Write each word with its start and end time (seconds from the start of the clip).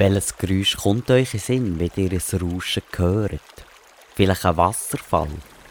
Welches 0.00 0.38
Geräusch 0.38 0.76
kommt 0.76 1.10
euch 1.10 1.34
in 1.34 1.40
Sinn, 1.40 1.80
wenn 1.80 1.90
ihr 1.96 2.12
ein 2.12 2.40
Rauschen 2.40 2.84
hört? 2.94 3.40
Vielleicht 4.14 4.46
ein 4.46 4.56
Wasserfall, 4.56 5.26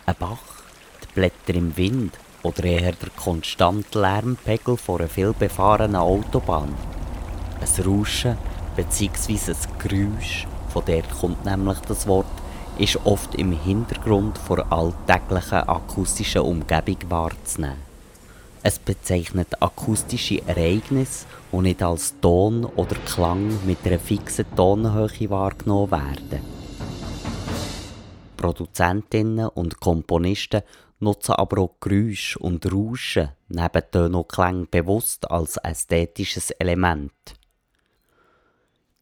ein 0.05 0.15
Bach, 0.19 0.63
die 1.01 1.13
Blätter 1.13 1.55
im 1.55 1.77
Wind 1.77 2.13
oder 2.43 2.65
eher 2.65 2.91
der 2.91 3.09
konstante 3.15 4.01
Lärmpegel 4.01 4.75
von 4.75 4.99
einer 4.99 5.07
vielbefahrenen 5.07 5.95
Autobahn? 5.95 6.75
Ein 7.61 7.85
Rauschen 7.85 8.37
bzw. 8.75 9.53
ein 9.53 9.79
Geräusch, 9.79 10.45
von 10.73 10.83
der 10.83 11.03
kommt 11.03 11.45
nämlich 11.45 11.79
das 11.87 12.05
Wort, 12.05 12.25
ist 12.77 12.99
oft 13.05 13.33
im 13.35 13.53
Hintergrund 13.53 14.37
vor 14.39 14.69
alltäglichen 14.69 15.69
akustischen 15.69 16.41
Umgebung 16.41 16.97
wahrzunehmen. 17.07 17.86
Es 18.67 18.79
bezeichnet 18.79 19.61
akustische 19.61 20.45
Ereignisse, 20.45 21.25
die 21.53 21.57
nicht 21.61 21.81
als 21.81 22.19
Ton 22.19 22.65
oder 22.65 22.97
Klang 23.05 23.65
mit 23.65 23.77
einer 23.85 23.97
fixen 23.97 24.45
Tonhöhe 24.57 25.29
wahrgenommen 25.29 25.91
werden. 25.91 26.41
Produzentinnen 28.35 29.47
und 29.47 29.79
Komponisten 29.79 30.63
nutzen 30.99 31.35
aber 31.35 31.61
auch 31.61 31.75
Geräusche 31.79 32.39
und 32.39 32.69
Rauschen 32.69 33.29
neben 33.47 33.89
Tönen 33.89 34.15
und 34.15 34.27
Klängen 34.27 34.67
bewusst 34.69 35.31
als 35.31 35.55
ästhetisches 35.55 36.51
Element. 36.51 37.13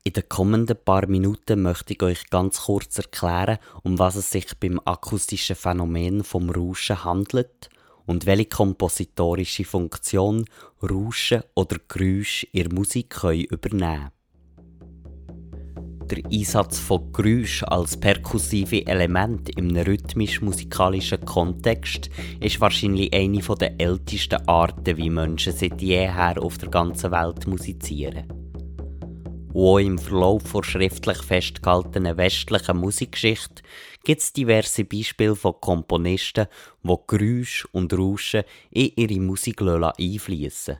In 0.03 0.13
den 0.13 0.29
kommenden 0.29 0.77
paar 0.77 1.07
Minuten 1.07 1.63
möchte 1.63 1.93
ich 1.93 2.03
euch 2.03 2.29
ganz 2.29 2.65
kurz 2.65 2.99
erklären, 2.99 3.57
um 3.81 3.97
was 3.97 4.15
es 4.15 4.29
sich 4.29 4.45
beim 4.59 4.79
akustischen 4.85 5.55
Phänomen 5.55 6.23
vom 6.23 6.51
Rauschen 6.51 7.03
handelt 7.03 7.71
und 8.05 8.25
welche 8.25 8.45
kompositorische 8.45 9.65
Funktion 9.65 10.45
Rauschen 10.81 11.43
oder 11.55 11.77
Geräusche 11.87 12.47
in 12.51 12.73
Musik 12.73 13.09
können 13.09 13.45
übernehmen 13.45 14.11
Der 16.09 16.23
Einsatz 16.31 16.79
von 16.79 17.11
Geräusch 17.11 17.63
als 17.63 17.97
perkussive 17.99 18.85
Element 18.85 19.49
im 19.57 19.75
rhythmisch-musikalischen 19.75 21.25
Kontext 21.25 22.09
ist 22.39 22.62
wahrscheinlich 22.62 23.13
eine 23.13 23.39
der 23.39 23.79
ältesten 23.79 24.47
Arten, 24.47 24.97
wie 24.97 25.09
Menschen 25.09 25.53
seit 25.53 25.81
jeher 25.81 26.41
auf 26.41 26.57
der 26.57 26.69
ganzen 26.69 27.12
Welt 27.12 27.47
musizieren. 27.47 28.27
Und 29.53 29.81
im 29.81 29.97
Verlauf 29.97 30.51
der 30.51 30.63
schriftlich 30.63 31.23
festgehaltenen 31.23 32.17
westlichen 32.17 32.77
Musikgeschichte 32.77 33.63
gibt 34.05 34.21
es 34.21 34.31
diverse 34.31 34.85
Beispiele 34.85 35.35
von 35.35 35.59
Komponisten, 35.59 36.48
die 36.84 36.95
Geräusche 37.07 37.67
und 37.73 37.93
Rauschen 37.93 38.43
in 38.71 38.91
ihre 38.95 39.20
Musik 39.20 39.62
einfließen. 39.62 40.77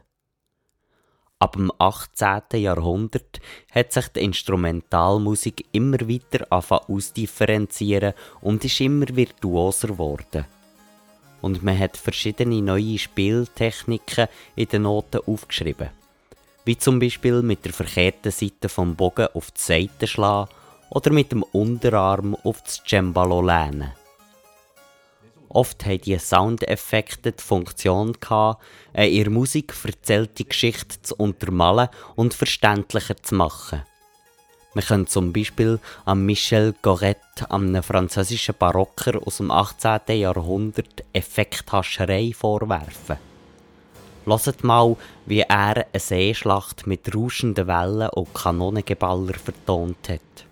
Ab 1.40 1.54
dem 1.58 1.70
18. 1.78 2.62
Jahrhundert 2.62 3.42
hat 3.72 3.92
sich 3.92 4.08
die 4.08 4.22
Instrumentalmusik 4.22 5.66
immer 5.74 6.00
weiter 6.08 6.48
ausdifferenzieren 6.50 8.14
und 8.40 8.64
ist 8.64 8.80
immer 8.80 9.08
virtuoser 9.14 9.90
geworden. 9.90 10.46
Und 11.42 11.62
man 11.62 11.78
hat 11.78 11.98
verschiedene 11.98 12.62
neue 12.62 12.98
Spieltechniken 12.98 14.28
in 14.56 14.68
den 14.70 14.84
Noten 14.84 15.20
aufgeschrieben 15.26 15.90
wie 16.66 16.78
zum 16.78 17.00
Beispiel 17.00 17.42
mit 17.44 17.64
der 17.64 17.74
verkehrten 17.74 18.32
Seite 18.32 18.70
vom 18.70 18.96
Bogen 18.96 19.28
auf 19.34 19.52
die 19.52 19.62
Seite 19.62 20.08
schlagen 20.08 20.50
oder 20.90 21.12
mit 21.12 21.32
dem 21.32 21.44
Unterarm 21.44 22.36
auf 22.44 22.62
das 22.62 22.82
Cembalo 22.86 23.42
lehnen. 23.42 23.92
Oft 25.50 25.86
haben 25.86 26.02
diese 26.02 26.20
Soundeffekte 26.20 27.32
die 27.32 27.42
Funktion 27.42 28.14
eine 28.30 29.08
ihre 29.08 29.30
Musik 29.30 29.74
erzählte 29.86 30.44
Geschichte 30.44 31.02
zu 31.02 31.16
untermalen 31.16 31.88
und 32.16 32.34
verständlicher 32.34 33.16
zu 33.16 33.36
machen. 33.36 33.84
Man 34.74 34.84
kann 34.84 35.08
zum 35.08 35.32
Beispiel 35.32 35.80
an 36.04 36.26
Michel 36.26 36.76
Goret, 36.82 37.18
einem 37.50 37.82
französischen 37.82 38.56
Barocker 38.60 39.26
aus 39.26 39.38
dem 39.38 39.50
18. 39.50 40.02
Jahrhundert, 40.10 41.06
Effekthascherei 41.14 42.34
vorwerfen. 42.34 43.16
Hört 44.26 44.64
mal, 44.66 44.98
wie 45.26 45.40
er 45.40 45.78
eine 45.78 45.86
Seeschlacht 45.94 46.86
mit 46.88 47.16
rauschenden 47.16 47.68
Wellen 47.68 48.10
und 48.10 48.34
Kanonengeballer 48.34 49.36
vertont 49.36 50.10
hat. 50.10 50.46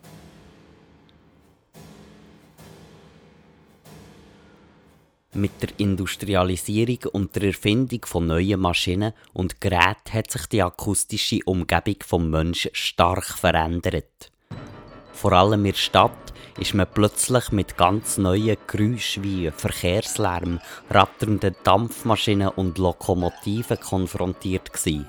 Mit 5.35 5.63
der 5.63 5.69
Industrialisierung 5.77 7.11
und 7.11 7.35
der 7.35 7.43
Erfindung 7.45 8.05
von 8.05 8.27
neuen 8.27 8.59
Maschinen 8.59 9.13
und 9.33 9.59
Geräten 9.59 10.13
hat 10.13 10.29
sich 10.29 10.45
die 10.45 10.61
akustische 10.61 11.39
Umgebung 11.45 11.95
vom 12.05 12.29
Menschen 12.29 12.69
stark 12.73 13.25
verändert. 13.25 14.31
Vor 15.11 15.33
allem 15.33 15.65
in 15.65 15.71
der 15.71 15.79
Stadt 15.79 16.33
ist 16.59 16.75
man 16.75 16.85
plötzlich 16.93 17.51
mit 17.51 17.77
ganz 17.77 18.19
neuen 18.19 18.57
Geräuschen 18.67 19.23
wie 19.23 19.49
Verkehrslärm, 19.49 20.59
ratternden 20.91 21.55
Dampfmaschinen 21.63 22.49
und 22.49 22.77
Lokomotiven 22.77 23.79
konfrontiert 23.79 24.71
gewesen. 24.71 25.07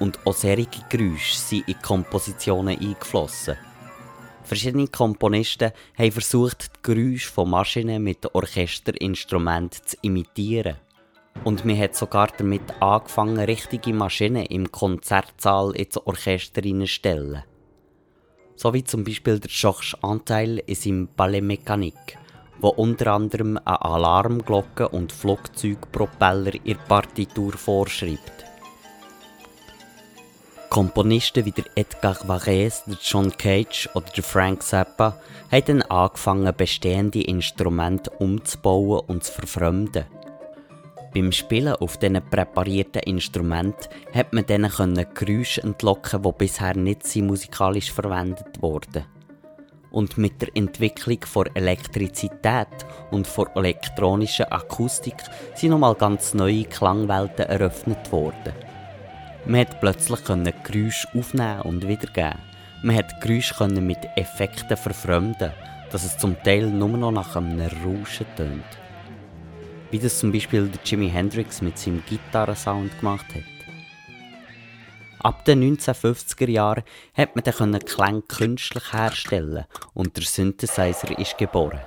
Und 0.00 0.18
auch 0.24 0.32
solche 0.32 0.66
Geräusche 0.88 1.36
sind 1.36 1.68
in 1.68 1.82
Kompositionen 1.82 2.80
eingeflossen. 2.80 3.58
Verschiedene 4.44 4.88
Komponisten 4.88 5.72
haben 5.98 6.12
versucht, 6.12 6.70
die 6.76 6.94
Geräusche 6.94 7.30
von 7.30 7.50
Maschinen 7.50 8.02
mit 8.02 8.34
Orchesterinstrumenten 8.34 9.86
zu 9.86 9.96
imitieren. 10.02 10.76
Und 11.42 11.64
man 11.64 11.78
hat 11.78 11.96
sogar 11.96 12.28
damit 12.36 12.62
angefangen, 12.80 13.38
richtige 13.38 13.92
Maschinen 13.92 14.46
im 14.46 14.70
Konzertsaal 14.70 15.74
ins 15.74 15.96
Orchester 15.96 16.62
stellen 16.86 17.42
so 18.56 18.72
wie 18.72 18.84
zum 18.84 19.04
Beispiel 19.04 19.38
der 19.38 19.50
Georges 19.50 19.96
Anteil 20.02 20.58
in 20.66 20.74
seinem 20.74 21.08
Ballet 21.16 21.42
Mécanique, 21.42 22.16
wo 22.60 22.68
unter 22.68 23.12
anderem 23.12 23.58
eine 23.64 23.82
Alarmglocke 23.82 24.88
und 24.88 25.12
Flugzeugpropeller 25.12 26.52
in 26.64 26.78
Partitur 26.88 27.52
vorschreibt. 27.52 28.43
Komponisten 30.74 31.44
wie 31.44 31.52
der 31.52 31.66
Edgar 31.76 32.16
Varese, 32.26 32.82
der 32.88 32.96
John 33.00 33.30
Cage 33.30 33.88
oder 33.94 34.06
der 34.06 34.24
Frank 34.24 34.60
Zappa 34.64 35.16
haben 35.52 35.64
dann 35.66 35.82
angefangen, 35.82 36.52
bestehende 36.56 37.22
Instrumente 37.22 38.10
umzubauen 38.18 39.04
und 39.06 39.22
zu 39.22 39.30
verfremden. 39.34 40.04
Beim 41.14 41.30
Spielen 41.30 41.76
auf 41.76 41.96
diesen 41.98 42.20
präparierten 42.28 43.02
Instrumenten 43.02 43.86
hat 44.12 44.32
man 44.32 44.46
denen 44.46 44.72
Geräusche 45.14 45.62
entlocken, 45.62 46.24
die 46.24 46.32
bisher 46.36 46.74
nicht 46.74 47.14
musikalisch 47.18 47.92
verwendet 47.92 48.60
wurden. 48.60 49.04
Und 49.92 50.18
mit 50.18 50.42
der 50.42 50.48
Entwicklung 50.56 51.20
von 51.20 51.46
Elektrizität 51.54 52.84
und 53.12 53.28
von 53.28 53.46
elektronischer 53.54 54.52
Akustik 54.52 55.22
sind 55.54 55.70
nochmal 55.70 55.94
ganz 55.94 56.34
neue 56.34 56.64
Klangwelten 56.64 57.46
eröffnet 57.46 58.10
worden. 58.10 58.63
Man 59.46 59.64
konnte 59.64 59.76
plötzlich 59.80 60.24
Geräusche 60.24 61.08
aufnehmen 61.14 61.60
und 61.62 61.86
wiedergeben. 61.86 62.38
Man 62.82 62.96
konnte 62.96 63.14
Geräusche 63.20 63.66
mit 63.68 63.98
Effekten 64.16 64.76
verfremden, 64.76 65.52
dass 65.90 66.04
es 66.04 66.18
zum 66.18 66.42
Teil 66.42 66.66
nur 66.66 66.88
noch 66.88 67.12
nach 67.12 67.36
einem 67.36 67.60
Rauschen 67.60 68.26
tönt 68.36 68.64
wie 69.94 70.00
das 70.00 70.18
zum 70.18 70.32
Beispiel 70.32 70.68
Jimi 70.84 71.08
Hendrix 71.08 71.62
mit 71.62 71.78
seinem 71.78 72.02
Gitarrensound 72.04 72.98
gemacht 72.98 73.26
hat. 73.32 73.44
Ab 75.20 75.44
den 75.44 75.76
1950er 75.76 76.50
Jahren 76.50 76.82
hat 77.14 77.36
man 77.36 77.44
dann 77.44 77.78
Klänge 77.78 78.22
künstlich 78.22 78.92
herstellen 78.92 79.66
und 79.94 80.16
der 80.16 80.24
Synthesizer 80.24 81.16
ist 81.16 81.38
geboren. 81.38 81.78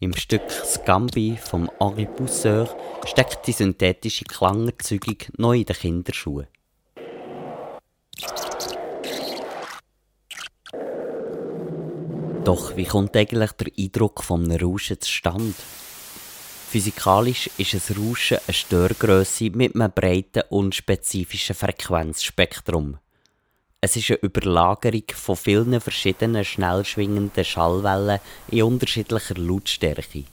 Im 0.00 0.12
Stück 0.16 0.50
Scambi 0.50 1.38
vom 1.40 1.70
Henri 1.78 2.06
Pousseur 2.06 2.68
steckt 3.06 3.46
die 3.46 3.52
synthetische 3.52 4.24
Klangerzeugung 4.24 5.18
neu 5.36 5.58
in 5.58 5.66
den 5.66 5.76
Kinderschuhen. 5.76 6.48
Doch 12.44 12.74
wie 12.74 12.86
kommt 12.86 13.14
eigentlich 13.16 13.52
der 13.52 13.68
Eindruck 13.78 14.24
von 14.24 14.44
einem 14.44 14.60
Rauschen 14.66 14.98
zustande? 14.98 15.52
Physikalisch 16.70 17.50
ist 17.58 17.74
ein 17.74 17.96
Rauschen 17.96 18.38
eine 18.46 18.54
Störgröße 18.54 19.50
mit 19.50 19.74
einem 19.74 19.92
breiten, 19.92 20.44
unspezifischen 20.48 21.54
Frequenzspektrum. 21.54 22.98
Es 23.82 23.96
ist 23.96 24.10
eine 24.10 24.20
Überlagerung 24.20 25.04
von 25.14 25.36
vielen 25.36 25.80
verschiedenen 25.80 26.44
schnell 26.44 26.84
schwingenden 26.84 27.44
Schallwellen 27.44 28.20
in 28.48 28.62
unterschiedlicher 28.62 29.34
Lautstärke. 29.34 30.24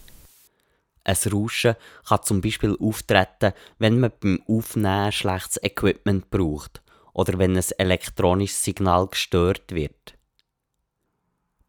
Ein 1.04 1.18
Rauschen 1.32 1.76
kann 2.08 2.24
zum 2.24 2.42
Beispiel 2.42 2.78
auftreten, 2.80 3.54
wenn 3.80 4.00
man 4.00 4.12
beim 4.20 4.42
Aufnehmen 4.48 5.12
schlechtes 5.12 5.62
Equipment 5.62 6.30
braucht 6.30 6.82
oder 7.14 7.38
wenn 7.38 7.58
ein 7.58 7.66
elektronisches 7.78 8.64
Signal 8.64 9.08
gestört 9.08 9.74
wird. 9.74 10.17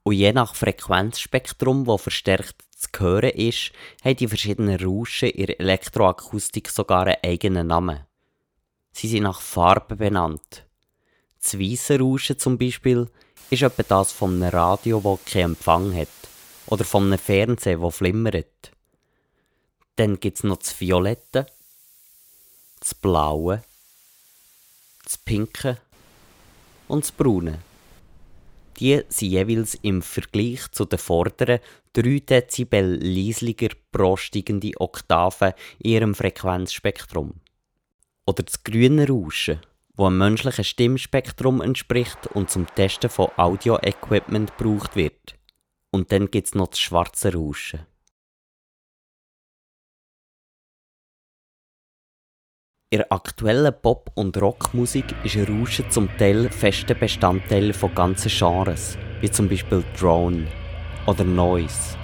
Und 0.09 0.15
je 0.15 0.33
nach 0.33 0.55
Frequenzspektrum, 0.55 1.85
das 1.85 2.01
verstärkt 2.01 2.65
zu 2.75 2.89
hören 2.99 3.29
ist, 3.29 3.73
haben 4.03 4.17
die 4.17 4.27
verschiedenen 4.27 4.83
Rauschen 4.83 5.29
in 5.29 5.45
der 5.45 5.61
Elektroakustik 5.61 6.71
sogar 6.71 7.05
einen 7.05 7.19
eigenen 7.23 7.67
Namen. 7.67 8.07
Sie 8.93 9.07
sind 9.07 9.25
nach 9.25 9.43
Farben 9.43 9.99
benannt. 9.99 10.65
Das 11.43 11.59
weisse 11.59 11.99
Rauschen 11.99 12.39
zum 12.39 12.57
Beispiel 12.57 13.11
ist 13.51 13.61
etwa 13.61 13.83
das 13.83 14.11
von 14.11 14.43
einem 14.43 14.49
Radio, 14.49 14.99
das 15.05 15.31
keinen 15.31 15.51
Empfang 15.51 15.95
hat. 15.95 16.09
Oder 16.69 16.85
von 16.85 17.05
einem 17.05 17.19
Fernseher, 17.19 17.77
das 17.77 17.97
flimmert. 17.97 18.73
Dann 19.97 20.19
gibt 20.19 20.39
es 20.39 20.43
noch 20.43 20.57
das 20.57 20.81
Violette, 20.81 21.45
das 22.81 22.95
Blaue, 22.95 23.63
das 25.05 25.19
Pinke 25.19 25.77
und 26.87 27.05
das 27.05 27.13
Braune. 27.13 27.59
Die 28.79 29.03
sind 29.09 29.29
jeweils 29.29 29.75
im 29.83 30.03
Vergleich 30.03 30.71
zu 30.71 30.85
den 30.85 31.01
vorderen 31.01 31.59
3 31.95 32.21
Dezibel 32.21 32.99
leislicher 33.03 33.71
pro 33.91 34.17
steigende 34.17 34.71
Oktave 34.79 35.55
in 35.81 35.91
ihrem 35.91 36.15
Frequenzspektrum. 36.15 37.41
Oder 38.25 38.45
das 38.45 38.63
grüne 38.63 39.09
Rauschen, 39.09 39.61
wo 39.97 40.07
einem 40.07 40.19
menschlichen 40.19 40.65
Stimmspektrum 40.65 41.61
entspricht 41.61 42.29
und 42.35 42.51
zum 42.51 42.67
Testen 42.77 43.11
von 43.11 43.31
Audio-Equipment 43.37 44.57
gebraucht 44.57 44.95
wird. 44.95 45.35
Und 45.91 46.13
dann 46.13 46.31
gibt 46.31 46.47
es 46.47 46.55
noch 46.55 46.69
das 46.69 46.79
schwarze 46.79 47.35
Rauschen. 47.35 47.88
In 52.91 53.01
der 53.01 53.13
aktuellen 53.13 53.75
Pop- 53.83 54.11
und 54.15 54.41
Rockmusik 54.41 55.05
ist 55.23 55.37
Rauschen 55.37 55.91
zum 55.91 56.09
Teil 56.17 56.49
fester 56.49 56.95
Bestandteil 56.95 57.75
von 57.75 57.95
ganzen 57.95 58.31
Genres, 58.31 58.97
wie 59.21 59.31
zum 59.31 59.47
Beispiel 59.47 59.85
Drone 59.99 60.47
oder 61.07 61.25
Noise. 61.25 61.99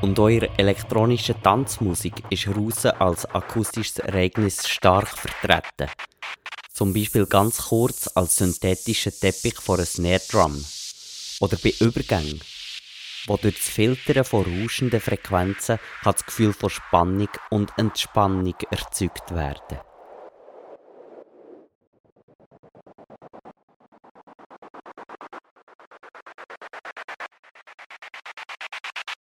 Und 0.00 0.16
der 0.16 0.48
elektronischen 0.60 1.42
Tanzmusik 1.42 2.22
ist 2.30 2.46
Rauschen 2.46 2.92
als 3.00 3.26
akustisches 3.26 3.98
Ereignis 3.98 4.68
stark 4.68 5.08
vertreten. 5.08 5.90
Zum 6.72 6.92
Beispiel 6.92 7.26
ganz 7.26 7.66
kurz 7.66 8.08
als 8.14 8.36
synthetischer 8.36 9.10
Teppich 9.10 9.56
vor 9.56 9.74
einer 9.74 9.86
Snare 9.86 10.22
Drum. 10.30 10.64
Oder 11.40 11.56
bei 11.56 11.74
Übergängen, 11.80 12.40
wo 13.26 13.36
durch 13.36 13.54
das 13.56 13.68
Filtern 13.68 14.24
von 14.24 14.44
rauschenden 14.44 15.00
Frequenzen 15.00 15.78
kann 16.02 16.12
das 16.12 16.26
Gefühl 16.26 16.52
von 16.52 16.70
Spannung 16.70 17.28
und 17.50 17.72
Entspannung 17.76 18.54
erzeugt 18.70 19.34
werden 19.34 19.78